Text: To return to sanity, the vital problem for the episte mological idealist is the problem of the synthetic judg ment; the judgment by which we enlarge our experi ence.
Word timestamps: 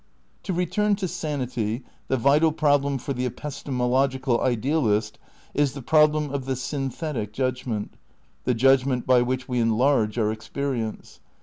To 0.45 0.51
return 0.53 0.95
to 0.95 1.07
sanity, 1.07 1.83
the 2.07 2.17
vital 2.17 2.51
problem 2.51 2.97
for 2.97 3.13
the 3.13 3.27
episte 3.29 3.69
mological 3.71 4.41
idealist 4.41 5.19
is 5.53 5.73
the 5.73 5.83
problem 5.83 6.31
of 6.31 6.45
the 6.45 6.55
synthetic 6.55 7.33
judg 7.33 7.67
ment; 7.67 7.93
the 8.43 8.55
judgment 8.55 9.05
by 9.05 9.21
which 9.21 9.47
we 9.47 9.59
enlarge 9.59 10.17
our 10.17 10.35
experi 10.35 10.89
ence. 10.89 11.19